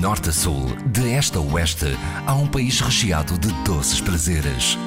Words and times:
norte 0.00 0.30
a 0.30 0.32
sul, 0.32 0.64
de 0.86 1.12
este 1.12 1.36
a 1.36 1.40
oeste, 1.42 1.94
há 2.26 2.34
um 2.34 2.46
país 2.46 2.80
recheado 2.80 3.36
de 3.36 3.52
doces 3.64 4.00
prazeres. 4.00 4.78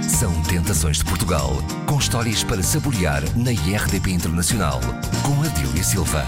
São 0.00 0.32
Tentações 0.44 0.98
de 0.98 1.04
Portugal, 1.04 1.50
com 1.84 1.98
histórias 1.98 2.44
para 2.44 2.62
saborear 2.62 3.22
na 3.36 3.50
IRDP 3.50 4.12
Internacional, 4.12 4.80
com 5.24 5.42
Adília 5.42 5.82
Silva. 5.82 6.24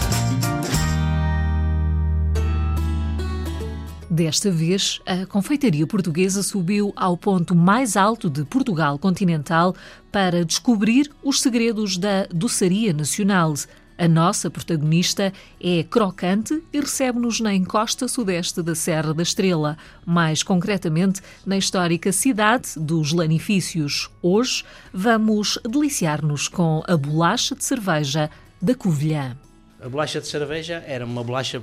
Desta 4.09 4.51
vez, 4.51 4.99
a 5.05 5.25
confeitaria 5.25 5.87
portuguesa 5.87 6.43
subiu 6.43 6.91
ao 6.93 7.15
ponto 7.15 7.55
mais 7.55 7.95
alto 7.95 8.29
de 8.29 8.43
Portugal 8.43 8.99
continental 8.99 9.73
para 10.11 10.43
descobrir 10.43 11.09
os 11.23 11.39
segredos 11.39 11.97
da 11.97 12.25
doçaria 12.33 12.91
nacional. 12.91 13.53
A 13.97 14.07
nossa 14.07 14.51
protagonista 14.51 15.33
é 15.59 15.83
crocante 15.83 16.61
e 16.71 16.79
recebe-nos 16.79 17.39
na 17.39 17.55
encosta 17.55 18.07
sudeste 18.07 18.61
da 18.61 18.75
Serra 18.75 19.11
da 19.11 19.23
Estrela, 19.23 19.75
mais 20.05 20.43
concretamente 20.43 21.19
na 21.43 21.57
histórica 21.57 22.11
cidade 22.11 22.73
dos 22.77 23.11
Lanifícios. 23.11 24.07
Hoje 24.21 24.63
vamos 24.93 25.57
deliciar-nos 25.67 26.47
com 26.47 26.83
a 26.85 26.95
bolacha 26.95 27.55
de 27.55 27.63
cerveja 27.63 28.29
da 28.61 28.75
Covilhã. 28.75 29.35
A 29.81 29.89
bolacha 29.89 30.21
de 30.21 30.27
cerveja 30.27 30.83
era 30.85 31.03
uma 31.03 31.23
bolacha 31.23 31.59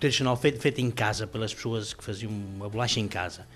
tradicional 0.00 0.38
feita, 0.38 0.58
feita 0.58 0.80
em 0.80 0.90
casa 0.90 1.26
pelas 1.26 1.52
pessoas 1.52 1.92
que 1.92 2.02
faziam 2.02 2.32
uma 2.32 2.68
bolacha 2.68 2.98
em 2.98 3.06
casa. 3.06 3.46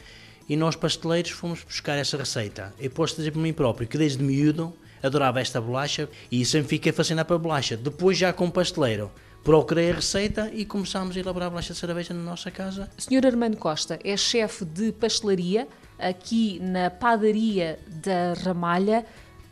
E 0.47 0.55
nós, 0.55 0.77
pasteleiros, 0.77 1.31
fomos 1.31 1.65
buscar 1.65 1.97
essa 1.97 2.19
receita. 2.19 2.75
Eu 2.79 2.91
posso 2.91 3.17
dizer 3.17 3.31
por 3.31 3.41
mim 3.41 3.55
próprio 3.55 3.89
que 3.89 3.97
desde 3.97 4.23
miúdo 4.23 4.75
adorava 5.03 5.41
esta 5.41 5.61
bolacha 5.61 6.09
e 6.31 6.45
sempre 6.45 6.69
fiquei 6.69 6.93
fascinado 6.93 7.27
pela 7.27 7.39
bolacha. 7.39 7.77
Depois, 7.77 8.17
já 8.17 8.33
como 8.33 8.51
pasteleiro, 8.51 9.11
procurei 9.43 9.91
a 9.91 9.95
receita 9.95 10.51
e 10.53 10.65
começámos 10.65 11.17
a 11.17 11.21
elaborar 11.21 11.47
a 11.47 11.51
bolacha 11.51 11.73
de 11.73 11.79
cerveja 11.79 12.13
na 12.15 12.23
nossa 12.23 12.51
casa. 12.51 12.91
Sr. 12.99 13.27
Armando 13.27 13.57
Costa 13.57 13.99
é 14.05 14.17
chefe 14.17 14.65
de 14.65 14.93
pastelaria 14.93 15.69
aqui 15.99 16.61
na 16.61 16.91
padaria 16.91 17.79
da 17.87 18.35
Ramalha. 18.45 19.05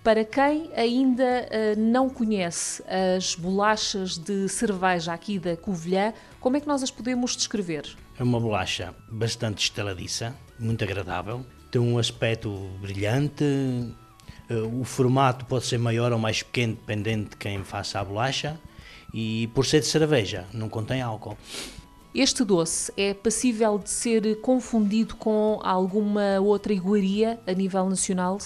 Para 0.04 0.24
quem 0.24 0.70
ainda 0.76 1.24
uh, 1.24 1.80
não 1.80 2.08
conhece 2.08 2.80
as 3.18 3.34
bolachas 3.34 4.16
de 4.16 4.48
cerveja 4.48 5.12
aqui 5.12 5.36
da 5.36 5.56
Covilhã, 5.56 6.12
como 6.38 6.56
é 6.56 6.60
que 6.60 6.66
nós 6.68 6.80
as 6.80 6.92
podemos 6.92 7.36
descrever? 7.36 7.96
É 8.16 8.22
uma 8.22 8.38
bolacha 8.38 8.94
bastante 9.10 9.64
estaladiça, 9.64 10.32
muito 10.60 10.84
agradável, 10.84 11.44
tem 11.72 11.80
um 11.80 11.98
aspecto 11.98 12.50
brilhante, 12.80 13.42
eh, 13.42 14.05
o 14.54 14.84
formato 14.84 15.44
pode 15.44 15.66
ser 15.66 15.78
maior 15.78 16.12
ou 16.12 16.18
mais 16.18 16.42
pequeno, 16.42 16.74
dependendo 16.74 17.30
de 17.30 17.36
quem 17.36 17.62
faça 17.64 18.00
a 18.00 18.04
bolacha. 18.04 18.58
E 19.12 19.48
por 19.54 19.64
ser 19.64 19.80
de 19.80 19.86
cerveja, 19.86 20.44
não 20.52 20.68
contém 20.68 21.00
álcool. 21.00 21.38
Este 22.14 22.44
doce 22.44 22.92
é 22.96 23.12
passível 23.12 23.78
de 23.78 23.90
ser 23.90 24.40
confundido 24.40 25.16
com 25.16 25.60
alguma 25.62 26.40
outra 26.40 26.72
iguaria 26.72 27.38
a 27.46 27.52
nível 27.52 27.88
nacional? 27.88 28.38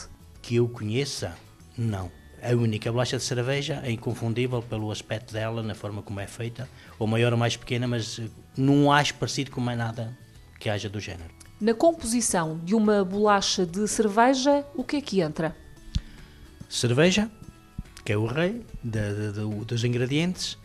Que 0.43 0.57
eu 0.57 0.69
conheça, 0.69 1.37
não. 1.79 2.11
A 2.43 2.55
única 2.55 2.91
bolacha 2.91 3.17
de 3.17 3.23
cerveja 3.23 3.81
é 3.85 3.93
inconfundível 3.93 4.63
pelo 4.63 4.91
aspecto 4.91 5.33
dela, 5.33 5.63
na 5.63 5.75
forma 5.75 6.03
como 6.03 6.19
é 6.19 6.27
feita, 6.27 6.69
ou 6.99 7.07
maior 7.07 7.33
ou 7.33 7.39
mais 7.39 7.57
pequena, 7.57 7.87
mas 7.87 8.19
eh, 8.19 8.29
não 8.57 8.91
acho 8.91 9.15
parecido 9.15 9.51
com 9.51 9.61
mais 9.61 9.79
nada 9.79 10.17
que 10.59 10.69
haja 10.69 10.89
do 10.89 10.99
género. 10.99 11.31
Na 11.61 11.75
composição 11.75 12.59
de 12.65 12.75
uma 12.75 13.05
bolacha 13.05 13.67
de 13.67 13.87
cerveja, 13.87 14.65
o 14.75 14.83
que 14.83 14.97
é 14.97 15.01
que 15.01 15.21
entra? 15.21 15.55
Cerveja, 16.71 17.29
que 18.05 18.13
é 18.13 18.17
o 18.17 18.27
rei 18.27 18.65
de, 18.83 19.01
de, 19.01 19.33
de, 19.33 19.65
dos 19.65 19.85
ingredientes, 19.85 20.57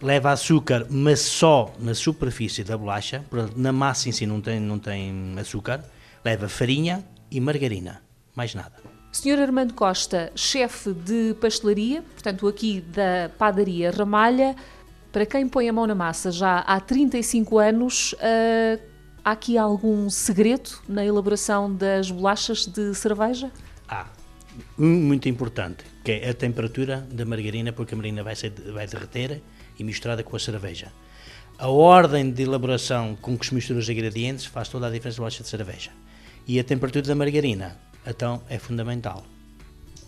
leva 0.00 0.32
açúcar, 0.32 0.86
mas 0.90 1.20
só 1.20 1.72
na 1.78 1.94
superfície 1.94 2.64
da 2.64 2.76
bolacha, 2.76 3.24
na 3.54 3.70
massa 3.70 4.08
em 4.08 4.12
si 4.12 4.26
não 4.26 4.40
tem, 4.40 4.58
não 4.58 4.78
tem 4.78 5.34
açúcar, 5.38 5.84
leva 6.24 6.48
farinha 6.48 7.04
e 7.30 7.38
margarina, 7.38 8.02
mais 8.34 8.54
nada. 8.54 8.72
Senhor 9.12 9.38
Armando 9.38 9.74
Costa, 9.74 10.32
chefe 10.34 10.92
de 10.94 11.36
pastelaria, 11.38 12.02
portanto 12.02 12.48
aqui 12.48 12.80
da 12.80 13.30
padaria 13.38 13.90
Ramalha, 13.90 14.56
para 15.12 15.26
quem 15.26 15.46
põe 15.46 15.68
a 15.68 15.72
mão 15.72 15.86
na 15.86 15.94
massa 15.94 16.32
já 16.32 16.60
há 16.60 16.80
35 16.80 17.58
anos, 17.58 18.14
uh, 18.14 18.82
há 19.22 19.32
aqui 19.32 19.58
algum 19.58 20.08
segredo 20.08 20.70
na 20.88 21.04
elaboração 21.04 21.72
das 21.72 22.10
bolachas 22.10 22.66
de 22.66 22.94
cerveja? 22.94 23.52
Há. 23.86 24.00
Ah 24.00 24.21
um 24.78 24.86
muito 24.86 25.28
importante, 25.28 25.84
que 26.04 26.12
é 26.12 26.30
a 26.30 26.34
temperatura 26.34 27.06
da 27.10 27.24
margarina, 27.24 27.72
porque 27.72 27.94
a 27.94 27.96
margarina 27.96 28.22
vai, 28.22 28.36
ser, 28.36 28.52
vai 28.72 28.86
derreter 28.86 29.42
e 29.78 29.84
misturada 29.84 30.22
com 30.22 30.36
a 30.36 30.38
cerveja. 30.38 30.92
A 31.58 31.68
ordem 31.68 32.30
de 32.30 32.42
elaboração 32.42 33.16
com 33.20 33.36
que 33.38 33.46
se 33.46 33.54
misturam 33.54 33.80
os 33.80 33.88
ingredientes 33.88 34.44
faz 34.44 34.68
toda 34.68 34.86
a 34.86 34.90
diferença 34.90 35.18
na 35.18 35.22
bolacha 35.22 35.42
de 35.42 35.48
cerveja. 35.48 35.90
E 36.46 36.58
a 36.58 36.64
temperatura 36.64 37.06
da 37.06 37.14
margarina, 37.14 37.78
então, 38.06 38.42
é 38.48 38.58
fundamental. 38.58 39.24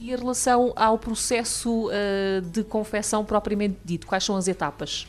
E 0.00 0.10
em 0.10 0.16
relação 0.16 0.72
ao 0.74 0.98
processo 0.98 1.88
uh, 1.88 2.40
de 2.42 2.64
confecção 2.64 3.24
propriamente 3.24 3.78
dito, 3.84 4.06
quais 4.06 4.24
são 4.24 4.36
as 4.36 4.48
etapas? 4.48 5.06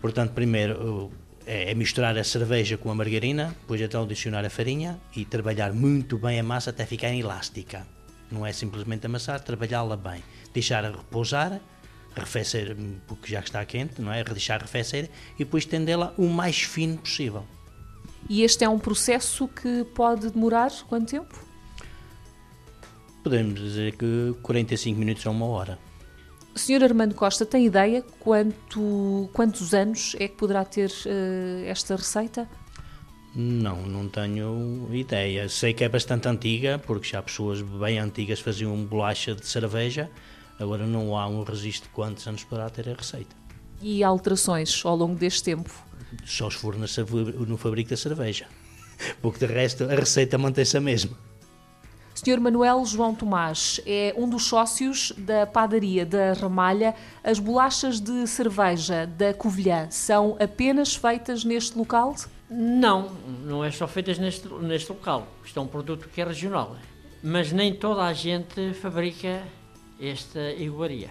Portanto, 0.00 0.32
primeiro 0.32 1.12
é, 1.46 1.70
é 1.70 1.74
misturar 1.74 2.16
a 2.16 2.24
cerveja 2.24 2.76
com 2.76 2.90
a 2.90 2.94
margarina, 2.94 3.54
depois 3.60 3.80
então 3.80 4.02
adicionar 4.04 4.44
a 4.44 4.50
farinha 4.50 4.98
e 5.14 5.24
trabalhar 5.24 5.72
muito 5.72 6.18
bem 6.18 6.40
a 6.40 6.42
massa 6.42 6.70
até 6.70 6.86
ficar 6.86 7.14
elástica. 7.14 7.86
Não 8.32 8.46
é 8.46 8.52
simplesmente 8.52 9.04
amassar, 9.04 9.40
trabalhá-la 9.40 9.96
bem, 9.96 10.24
deixar 10.54 10.82
repousar, 10.84 11.60
arrefecer, 12.16 12.74
porque 13.06 13.30
já 13.30 13.40
está 13.40 13.62
quente, 13.64 14.00
não 14.00 14.10
é? 14.10 14.24
Deixar 14.24 14.60
arrefecer 14.60 15.10
e 15.34 15.44
depois 15.44 15.66
tendê-la 15.66 16.14
o 16.16 16.28
mais 16.28 16.62
fino 16.62 16.96
possível. 16.96 17.44
E 18.30 18.42
este 18.42 18.64
é 18.64 18.68
um 18.68 18.78
processo 18.78 19.46
que 19.48 19.84
pode 19.94 20.30
demorar 20.30 20.70
quanto 20.88 21.10
tempo? 21.10 21.38
Podemos 23.22 23.60
dizer 23.60 23.96
que 23.96 24.34
45 24.42 24.98
minutos 24.98 25.26
a 25.26 25.30
uma 25.30 25.46
hora. 25.46 25.78
O 26.54 26.58
Sr. 26.58 26.84
Armando 26.84 27.14
Costa 27.14 27.46
tem 27.46 27.66
ideia 27.66 28.02
quanto, 28.20 29.30
quantos 29.32 29.72
anos 29.74 30.16
é 30.18 30.28
que 30.28 30.36
poderá 30.36 30.64
ter 30.64 30.90
uh, 30.90 31.64
esta 31.66 31.96
receita? 31.96 32.48
Não, 33.34 33.82
não 33.86 34.08
tenho 34.08 34.88
ideia. 34.92 35.48
Sei 35.48 35.72
que 35.72 35.84
é 35.84 35.88
bastante 35.88 36.28
antiga, 36.28 36.78
porque 36.78 37.08
já 37.08 37.22
pessoas 37.22 37.62
bem 37.62 37.98
antigas 37.98 38.40
faziam 38.40 38.76
bolacha 38.84 39.34
de 39.34 39.46
cerveja. 39.46 40.10
Agora 40.58 40.86
não 40.86 41.16
há 41.16 41.26
um 41.26 41.42
registro 41.42 41.88
de 41.88 41.94
quantos 41.94 42.26
anos 42.26 42.44
poderá 42.44 42.68
ter 42.68 42.88
a 42.90 42.94
receita. 42.94 43.34
E 43.80 44.04
alterações 44.04 44.84
ao 44.84 44.94
longo 44.94 45.14
deste 45.14 45.42
tempo? 45.42 45.70
Só 46.24 46.50
se 46.50 46.58
for 46.58 46.76
no 46.76 47.56
fabrico 47.56 47.90
da 47.90 47.96
cerveja. 47.96 48.46
Porque 49.22 49.44
de 49.44 49.52
resto 49.52 49.84
a 49.84 49.94
receita 49.94 50.36
mantém-se 50.36 50.76
a 50.76 50.80
mesma. 50.80 51.16
Sr. 52.14 52.38
Manuel 52.38 52.84
João 52.84 53.14
Tomás 53.14 53.80
é 53.86 54.14
um 54.16 54.28
dos 54.28 54.44
sócios 54.44 55.12
da 55.16 55.46
padaria 55.46 56.04
da 56.04 56.34
Ramalha. 56.34 56.94
As 57.24 57.38
bolachas 57.38 57.98
de 57.98 58.26
cerveja 58.26 59.06
da 59.06 59.32
Covilhã 59.32 59.88
são 59.90 60.36
apenas 60.38 60.94
feitas 60.94 61.42
neste 61.42 61.76
local? 61.76 62.14
Não, 62.54 63.08
não 63.44 63.64
é 63.64 63.70
só 63.70 63.88
feitas 63.88 64.18
neste, 64.18 64.46
neste 64.48 64.92
local. 64.92 65.26
Isto 65.42 65.58
é 65.58 65.62
um 65.62 65.66
produto 65.66 66.08
que 66.08 66.20
é 66.20 66.24
regional. 66.24 66.76
Mas 67.22 67.50
nem 67.50 67.74
toda 67.74 68.02
a 68.02 68.12
gente 68.12 68.74
fabrica 68.74 69.42
esta 69.98 70.52
iguaria. 70.52 71.10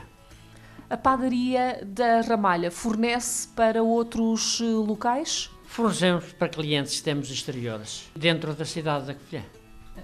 A 0.89 0.97
padaria 0.97 1.81
da 1.85 2.21
Ramalha 2.21 2.69
fornece 2.69 3.47
para 3.55 3.81
outros 3.81 4.59
eh, 4.61 4.65
locais? 4.65 5.49
Fornecemos 5.65 6.33
para 6.33 6.49
clientes 6.49 6.97
que 6.97 7.03
temos 7.03 7.31
exteriores, 7.31 8.11
dentro 8.13 8.53
da 8.53 8.65
cidade 8.65 9.05
da 9.05 9.13
Covilhã. 9.15 9.43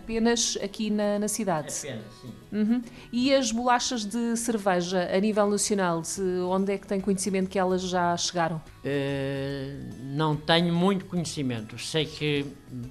Apenas 0.04 0.58
aqui 0.64 0.90
na, 0.90 1.20
na 1.20 1.28
cidade? 1.28 1.74
Apenas, 1.78 2.06
sim. 2.22 2.34
Uhum. 2.52 2.82
E 3.12 3.34
as 3.34 3.52
bolachas 3.52 4.06
de 4.06 4.38
cerveja 4.38 5.10
a 5.14 5.20
nível 5.20 5.50
nacional, 5.50 6.02
onde 6.50 6.74
é 6.74 6.78
que 6.78 6.88
tem 6.88 7.00
conhecimento 7.00 7.50
que 7.50 7.60
elas 7.60 7.82
já 7.82 8.16
chegaram? 8.16 8.58
Uh, 8.58 9.94
não 10.16 10.36
tenho 10.36 10.74
muito 10.74 11.06
conhecimento. 11.06 11.78
Sei 11.78 12.06
que 12.06 12.46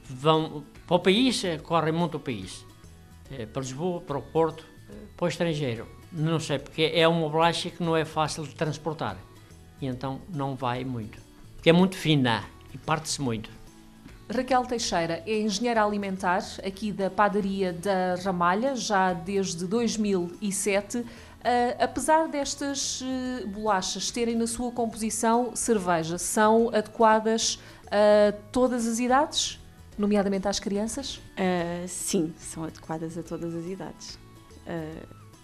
vão 0.09 0.65
para 0.87 0.97
o 0.97 0.99
país, 0.99 1.43
eh, 1.45 1.59
correm 1.59 1.93
muito 1.93 2.17
o 2.17 2.21
país. 2.21 2.65
Uh, 3.31 3.47
para 3.53 3.63
Lisboa, 3.63 4.01
para 4.01 4.19
o 4.19 4.23
Porto, 4.23 4.65
para 5.17 5.25
o 5.25 5.29
estrangeiro. 5.29 5.89
Não 6.13 6.39
sei, 6.39 6.59
porque 6.59 6.91
é 6.95 7.07
uma 7.09 7.29
bolacha 7.29 7.71
que 7.71 7.83
não 7.83 7.97
é 7.97 8.05
fácil 8.05 8.45
de 8.45 8.55
transportar. 8.55 9.17
E 9.81 9.87
então 9.87 10.21
não 10.33 10.55
vai 10.55 10.85
muito. 10.85 11.19
Porque 11.57 11.71
é 11.71 11.73
muito 11.73 11.97
fina 11.97 12.45
e 12.73 12.79
parte-se 12.79 13.21
muito. 13.21 13.51
Raquel 14.29 14.65
Teixeira 14.67 15.23
é 15.25 15.41
engenheira 15.41 15.85
alimentar 15.85 16.43
aqui 16.65 16.91
da 16.91 17.09
padaria 17.09 17.73
da 17.73 18.17
Ramalha, 18.25 18.75
já 18.75 19.13
desde 19.13 19.67
2007. 19.67 20.99
Uh, 20.99 21.05
apesar 21.79 22.27
destas 22.27 23.01
uh, 23.03 23.47
bolachas 23.47 24.11
terem 24.11 24.35
na 24.35 24.49
sua 24.49 24.73
composição 24.73 25.55
cerveja, 25.55 26.19
são 26.19 26.71
adequadas 26.71 27.61
a 27.87 28.33
todas 28.51 28.85
as 28.85 28.99
idades, 28.99 29.61
nomeadamente 29.97 30.49
às 30.49 30.59
crianças? 30.59 31.17
Uh, 31.17 31.87
sim, 31.87 32.35
são 32.37 32.65
adequadas 32.65 33.17
a 33.17 33.23
todas 33.23 33.55
as 33.55 33.65
idades. 33.67 34.19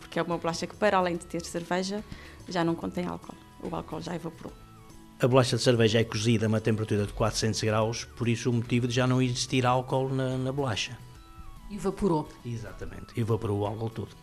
porque 0.00 0.18
é 0.18 0.22
uma 0.22 0.36
bolacha 0.36 0.66
que, 0.66 0.74
para 0.74 0.98
além 0.98 1.16
de 1.16 1.24
ter 1.26 1.44
cerveja, 1.44 2.02
já 2.48 2.64
não 2.64 2.74
contém 2.74 3.06
álcool. 3.06 3.36
O 3.62 3.72
álcool 3.72 4.00
já 4.00 4.16
evaporou. 4.16 4.61
A 5.22 5.28
bolacha 5.28 5.56
de 5.56 5.62
cerveja 5.62 6.00
é 6.00 6.04
cozida 6.04 6.46
a 6.46 6.48
uma 6.48 6.60
temperatura 6.60 7.06
de 7.06 7.12
400 7.12 7.62
graus, 7.62 8.04
por 8.16 8.26
isso 8.26 8.50
o 8.50 8.52
motivo 8.52 8.88
de 8.88 8.94
já 8.94 9.06
não 9.06 9.22
existir 9.22 9.64
álcool 9.64 10.08
na, 10.08 10.36
na 10.36 10.50
bolacha. 10.50 10.98
Evaporou. 11.70 12.28
Exatamente, 12.44 13.20
evaporou 13.20 13.60
o 13.60 13.64
álcool 13.66 13.88
todo. 13.88 14.16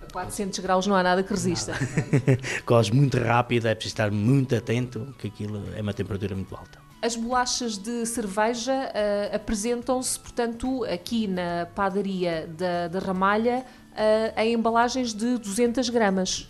A 0.00 0.10
400 0.10 0.58
graus 0.60 0.86
não 0.86 0.96
há 0.96 1.02
nada 1.02 1.22
que 1.22 1.30
resista. 1.30 1.74
Coze 2.64 2.90
muito 2.90 3.18
rápido, 3.18 3.68
é 3.68 3.74
preciso 3.74 3.92
estar 3.92 4.10
muito 4.10 4.56
atento, 4.56 5.14
que 5.18 5.26
aquilo 5.26 5.62
é 5.76 5.82
uma 5.82 5.92
temperatura 5.92 6.34
muito 6.34 6.56
alta. 6.56 6.80
As 7.02 7.14
bolachas 7.14 7.76
de 7.76 8.06
cerveja 8.06 8.72
uh, 8.72 9.36
apresentam-se, 9.36 10.18
portanto, 10.18 10.84
aqui 10.84 11.26
na 11.26 11.66
padaria 11.74 12.46
da, 12.46 12.88
da 12.88 12.98
Ramalha, 12.98 13.62
uh, 13.92 14.40
em 14.40 14.54
embalagens 14.54 15.12
de 15.12 15.36
200 15.36 15.90
gramas. 15.90 16.48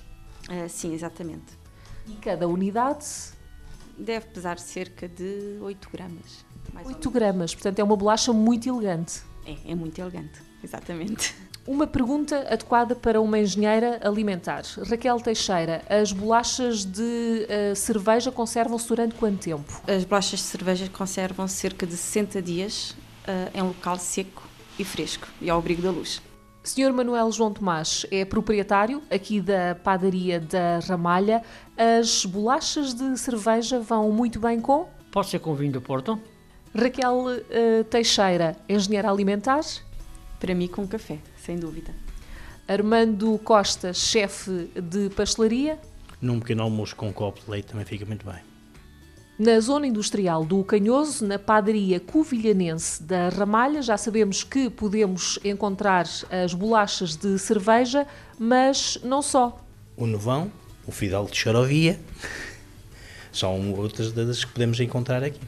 Uh, 0.49 0.69
sim, 0.69 0.94
exatamente. 0.94 1.59
E 2.06 2.12
cada 2.14 2.47
unidade? 2.47 3.35
Deve 3.98 4.26
pesar 4.26 4.58
cerca 4.58 5.08
de 5.08 5.58
8 5.60 5.88
gramas. 5.93 6.44
8 6.84 7.10
gramas, 7.10 7.54
portanto 7.54 7.78
é 7.78 7.84
uma 7.84 7.96
bolacha 7.96 8.32
muito 8.32 8.69
elegante. 8.69 9.22
É, 9.46 9.72
é 9.72 9.75
muito 9.75 9.98
elegante, 9.98 10.40
exatamente. 10.62 11.34
Uma 11.66 11.87
pergunta 11.87 12.46
adequada 12.48 12.94
para 12.94 13.20
uma 13.20 13.38
engenheira 13.40 14.00
alimentar. 14.04 14.62
Raquel 14.88 15.19
Teixeira, 15.20 15.82
as 15.88 16.12
bolachas 16.12 16.84
de 16.84 17.02
uh, 17.02 17.75
cerveja 17.75 18.31
conservam-se 18.31 18.87
durante 18.87 19.16
quanto 19.16 19.38
tempo? 19.38 19.82
As 19.88 20.04
bolachas 20.04 20.40
de 20.40 20.46
cerveja 20.46 20.88
conservam 20.88 21.49
cerca 21.49 21.84
de 21.84 21.96
60 21.96 22.40
dias 22.40 22.90
uh, 22.90 23.50
em 23.52 23.62
local 23.62 23.99
seco 23.99 24.46
e 24.78 24.84
fresco 24.84 25.26
e 25.40 25.50
ao 25.50 25.58
abrigo 25.58 25.82
da 25.82 25.90
luz. 25.90 26.22
Sr. 26.66 26.92
Manuel 26.92 27.30
João 27.30 27.52
Tomás 27.52 28.04
é 28.10 28.24
proprietário 28.24 29.00
aqui 29.08 29.40
da 29.40 29.76
padaria 29.76 30.40
da 30.40 30.80
Ramalha. 30.80 31.40
As 31.76 32.26
bolachas 32.26 32.92
de 32.92 33.16
cerveja 33.16 33.78
vão 33.78 34.10
muito 34.10 34.40
bem 34.40 34.60
com? 34.60 34.88
Pode 35.12 35.28
ser 35.28 35.38
com 35.38 35.54
vinho 35.54 35.72
do 35.72 35.80
Porto. 35.80 36.20
Raquel 36.74 37.26
uh, 37.26 37.84
Teixeira, 37.84 38.56
engenheira 38.68 39.08
alimentar? 39.08 39.60
Para 40.40 40.56
mim, 40.56 40.66
com 40.66 40.88
café, 40.88 41.18
sem 41.36 41.56
dúvida. 41.56 41.94
Armando 42.66 43.38
Costa, 43.44 43.94
chefe 43.94 44.68
de 44.74 45.08
pastelaria? 45.10 45.78
Num 46.20 46.40
pequeno 46.40 46.64
almoço 46.64 46.96
com 46.96 47.08
um 47.08 47.12
copo 47.12 47.40
de 47.44 47.48
leite 47.48 47.68
também 47.68 47.86
fica 47.86 48.04
muito 48.04 48.26
bem. 48.26 48.56
Na 49.38 49.61
zona 49.61 49.87
industrial 49.87 50.47
do 50.47 50.65
Canhoso, 50.65 51.27
na 51.27 51.38
padaria 51.38 52.00
covilhanense 52.00 53.03
da 53.03 53.29
Ramalha, 53.29 53.83
já 53.83 53.99
sabemos 53.99 54.43
que 54.43 54.71
podemos 54.71 55.38
encontrar 55.44 56.06
as 56.31 56.55
bolachas 56.55 57.17
de 57.17 57.38
cerveja, 57.38 58.06
mas 58.38 58.99
não 59.05 59.21
só. 59.21 59.62
O 59.94 60.06
Novão, 60.06 60.50
o 60.87 60.91
Fidel 60.91 61.27
de 61.27 61.37
Charovia, 61.37 62.00
são 63.31 63.75
outras 63.75 64.11
das 64.11 64.43
que 64.43 64.53
podemos 64.53 64.81
encontrar 64.81 65.23
aqui. 65.23 65.41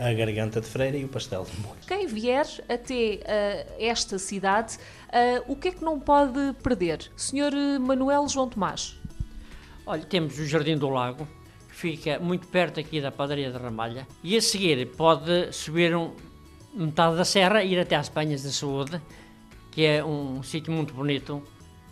A 0.00 0.12
garganta 0.12 0.60
de 0.60 0.66
freira 0.66 0.96
e 0.96 1.04
o 1.04 1.08
pastel 1.08 1.44
de 1.44 1.60
molho. 1.60 1.78
Quem 1.86 2.04
vier 2.08 2.46
até 2.68 3.20
uh, 3.22 3.74
esta 3.78 4.18
cidade, 4.18 4.76
uh, 4.76 5.52
o 5.52 5.54
que 5.54 5.68
é 5.68 5.70
que 5.70 5.84
não 5.84 6.00
pode 6.00 6.52
perder? 6.64 7.12
Senhor 7.16 7.52
Manuel 7.80 8.28
João 8.28 8.48
Tomás. 8.48 8.98
Olha, 9.86 10.04
temos 10.04 10.36
o 10.36 10.44
Jardim 10.44 10.76
do 10.76 10.88
Lago, 10.88 11.28
fica 11.76 12.18
muito 12.18 12.46
perto 12.48 12.80
aqui 12.80 13.02
da 13.02 13.12
padaria 13.12 13.52
de 13.52 13.58
Ramalha, 13.58 14.08
e 14.24 14.34
a 14.34 14.40
seguir 14.40 14.86
pode 14.96 15.52
subir 15.52 15.94
um, 15.94 16.10
metade 16.72 17.16
da 17.16 17.24
serra 17.24 17.62
e 17.62 17.74
ir 17.74 17.78
até 17.78 17.96
às 17.96 18.08
Penhas 18.08 18.42
da 18.42 18.50
Saúde, 18.50 18.98
que 19.70 19.84
é 19.84 20.02
um 20.02 20.42
sítio 20.42 20.72
muito 20.72 20.94
bonito, 20.94 21.42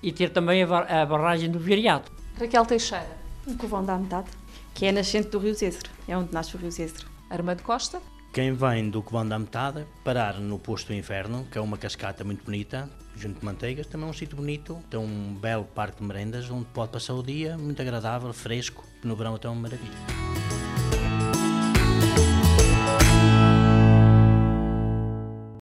e 0.02 0.10
ter 0.10 0.31
também 0.31 0.62
a, 0.62 0.66
bar 0.66 0.90
a 0.90 1.04
barragem 1.04 1.50
do 1.50 1.58
Viriato. 1.58 2.10
Raquel 2.40 2.64
Teixeira. 2.64 3.19
Um 3.46 3.58
covão 3.58 3.84
da 3.84 3.98
metade, 3.98 4.31
que 4.72 4.86
é 4.86 4.92
nascente 4.92 5.28
do 5.28 5.38
Rio 5.38 5.54
Zézero, 5.54 5.90
é 6.08 6.16
onde 6.16 6.32
nasce 6.32 6.56
o 6.56 6.58
Rio 6.58 6.70
Zézero. 6.70 7.06
Armando 7.28 7.62
Costa. 7.62 8.00
Quem 8.34 8.52
vem 8.52 8.90
do 8.90 9.00
Covão 9.00 9.28
da 9.28 9.38
Metade, 9.38 9.86
parar 10.02 10.40
no 10.40 10.58
Posto 10.58 10.88
do 10.88 10.94
Inferno, 10.94 11.46
que 11.52 11.56
é 11.56 11.60
uma 11.60 11.78
cascata 11.78 12.25
muito 12.25 12.44
bonita, 12.44 12.90
junto 13.16 13.38
de 13.38 13.46
manteigas, 13.46 13.86
também 13.86 14.08
é 14.08 14.10
um 14.10 14.12
sítio 14.12 14.36
bonito, 14.36 14.82
tem 14.90 14.98
um 14.98 15.36
belo 15.36 15.62
parque 15.62 16.00
de 16.00 16.02
merendas, 16.04 16.50
onde 16.50 16.64
pode 16.64 16.90
passar 16.90 17.14
o 17.14 17.22
dia, 17.22 17.56
muito 17.56 17.81
agradável, 17.81 18.32
fresco, 18.32 18.84
no 19.04 19.14
verão 19.14 19.36
até 19.36 19.48
uma 19.48 19.62
maravilha. 19.62 20.24